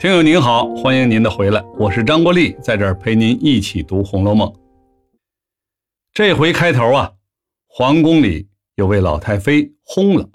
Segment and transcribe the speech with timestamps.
[0.00, 4.48] 听友您好，欢迎您的回来，我是张国立，在这儿陪您一起读《红楼梦》。
[6.12, 7.12] 这回开头啊，
[7.66, 10.30] 皇宫里有位老太妃轰了，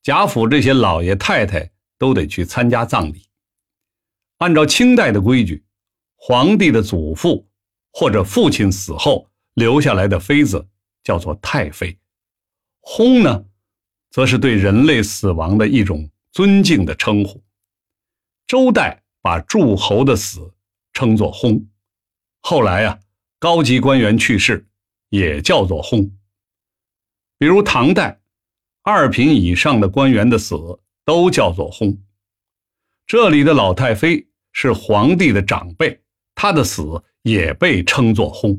[0.00, 1.68] 贾府这些老爷太太
[1.98, 3.26] 都得去参加葬礼。
[4.36, 5.64] 按照清代的规矩，
[6.14, 7.48] 皇帝的祖父
[7.90, 10.64] 或者父亲死后留下来的妃子
[11.02, 11.98] 叫做太妃，
[12.78, 13.44] 轰呢，
[14.12, 17.42] 则是对人类死亡的一种尊敬的称呼。
[18.48, 20.54] 周代把诸侯的死
[20.94, 21.66] 称作薨，
[22.40, 22.98] 后来啊，
[23.38, 24.66] 高级官员去世
[25.10, 26.10] 也叫做薨。
[27.36, 28.18] 比如唐代，
[28.82, 30.56] 二品以上的官员的死
[31.04, 31.98] 都叫做薨。
[33.06, 36.00] 这里的老太妃是皇帝的长辈，
[36.34, 38.58] 她的死也被称作薨。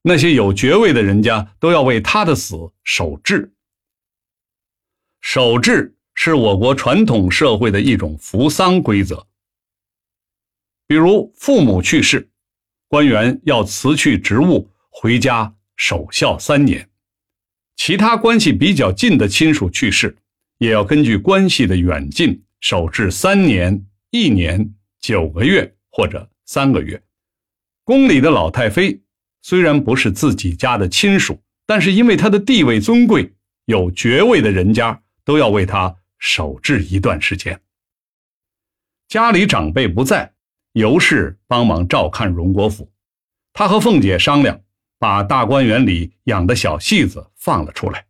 [0.00, 3.52] 那些有爵位的人家都要为她的死守制。
[5.20, 5.94] 守制。
[6.24, 9.26] 是我国传统社会的一种扶丧规则。
[10.86, 12.30] 比如父母去世，
[12.86, 16.80] 官员要辞去职务回家守孝三年；
[17.74, 20.16] 其他关系比较近的亲属去世，
[20.58, 27.02] 也要根据关系的远近守制三年、一年、九个月或者三个月。
[27.82, 29.00] 宫里的老太妃
[29.42, 33.32] 虽然不是自己家的亲属，但是因为她的地位尊贵，
[33.64, 35.96] 有爵位的人家都要为她。
[36.22, 37.60] 守制一段时间，
[39.08, 40.32] 家里长辈不在，
[40.70, 42.92] 尤氏帮忙照看荣国府。
[43.52, 44.62] 他和凤姐商量，
[45.00, 48.06] 把大观园里养的小戏子放了出来，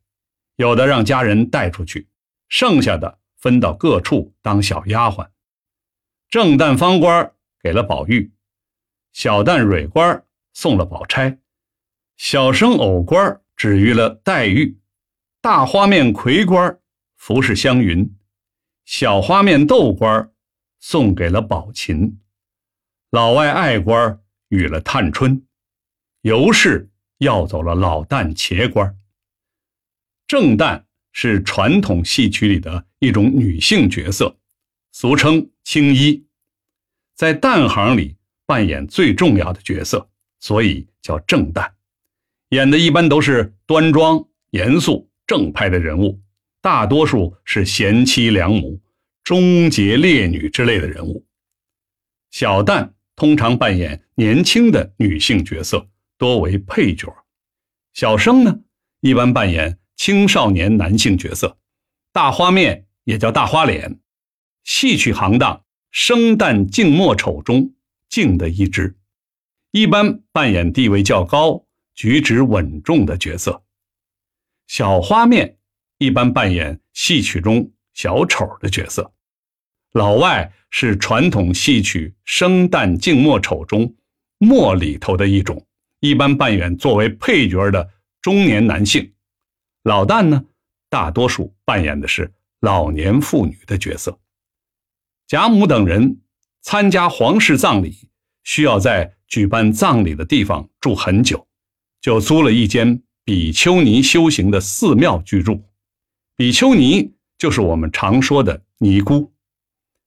[0.56, 2.06] 有的让家人带出去，
[2.50, 5.26] 剩下的分到各处当小丫鬟。
[6.28, 7.32] 正旦方官
[7.62, 8.30] 给了宝玉，
[9.14, 11.38] 小旦蕊官送了宝钗，
[12.18, 14.78] 小生藕官指于了黛玉，
[15.40, 16.78] 大花面魁官。
[17.22, 18.16] 服侍湘云，
[18.84, 20.32] 小花面豆官
[20.80, 22.18] 送给了宝琴，
[23.12, 25.46] 老外爱官与了探春，
[26.22, 28.98] 尤氏要走了老旦茄官。
[30.26, 30.82] 正旦
[31.12, 34.36] 是传统戏曲里的一种女性角色，
[34.90, 36.26] 俗称青衣，
[37.14, 38.16] 在旦行里
[38.46, 41.70] 扮演最重要的角色，所以叫正旦。
[42.48, 46.20] 演的一般都是端庄、严肃、正派的人物。
[46.62, 48.80] 大多数是贤妻良母、
[49.24, 51.26] 忠节烈女之类的人物。
[52.30, 57.12] 小旦通常扮演年轻的女性角色，多为配角。
[57.94, 58.60] 小生呢，
[59.00, 61.58] 一般扮演青少年男性角色。
[62.12, 63.98] 大花面也叫大花脸，
[64.62, 67.74] 戏曲行当生旦净末丑中
[68.08, 68.96] 净的一支，
[69.72, 73.64] 一般扮演地位较高、举止稳重的角色。
[74.68, 75.58] 小花面。
[76.02, 79.12] 一般扮演戏曲中小丑的角色，
[79.92, 83.94] 老外是传统戏曲生旦净末丑中
[84.38, 85.64] 末里头的一种，
[86.00, 87.88] 一般扮演作为配角的
[88.20, 89.12] 中年男性。
[89.84, 90.44] 老旦呢，
[90.90, 94.18] 大多数扮演的是老年妇女的角色。
[95.28, 96.20] 贾母等人
[96.62, 98.08] 参加皇室葬礼，
[98.42, 101.46] 需要在举办葬礼的地方住很久，
[102.00, 105.62] 就租了一间比丘尼修行的寺庙居住。
[106.34, 109.32] 比丘尼就是我们常说的尼姑，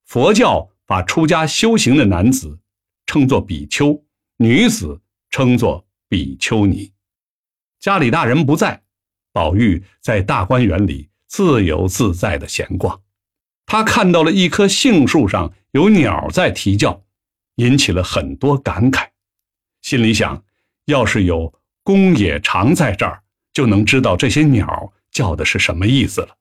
[0.06, 2.60] 佛教把出家修行的男子
[3.06, 4.04] 称作比丘，
[4.38, 5.00] 女子
[5.30, 6.92] 称作比丘尼。
[7.80, 8.82] 家里大人不在，
[9.32, 13.00] 宝玉在大观园里自由自在的闲逛。
[13.68, 17.04] 他看到了一棵杏树上有鸟在啼叫，
[17.58, 19.10] 引起了很多感慨，
[19.84, 20.44] 心里想：
[20.86, 21.54] 要是有
[21.84, 23.22] 公冶长在这儿，
[23.54, 24.92] 就能知道这些鸟。
[25.16, 26.36] 叫的是什么意思了？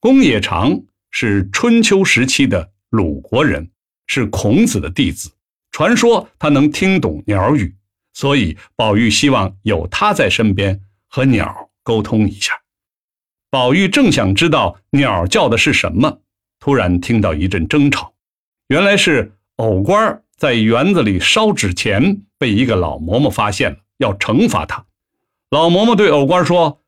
[0.00, 3.70] 公冶长是春秋时期的鲁国人，
[4.08, 5.30] 是孔子的弟子。
[5.70, 7.76] 传说他能听懂鸟语，
[8.12, 12.60] 所以宝玉希望有他在身边和鸟沟通一下。
[13.50, 16.22] 宝玉正想知道鸟叫的是什么，
[16.58, 18.12] 突然听到一阵争吵，
[18.66, 24.84] 原来是藕官在园子里烧纸钱，被一个老嬷嬷发现了，要惩罚他。
[25.50, 26.80] 老嬷嬷对藕官说。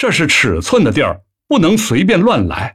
[0.00, 2.74] 这是尺寸的地儿，不能随便乱来。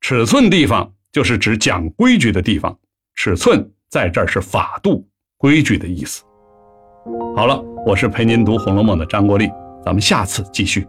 [0.00, 2.74] 尺寸地方就是指讲规矩的地方，
[3.14, 5.06] 尺寸在这儿是法度、
[5.36, 6.24] 规矩的意思。
[7.36, 9.50] 好了，我是陪您读《红楼梦》的张国立，
[9.84, 10.88] 咱们下次继续。